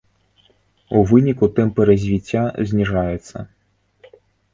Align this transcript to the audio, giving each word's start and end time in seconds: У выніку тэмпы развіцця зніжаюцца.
У 0.99 1.01
выніку 1.09 1.49
тэмпы 1.59 1.81
развіцця 1.89 2.43
зніжаюцца. 2.71 3.37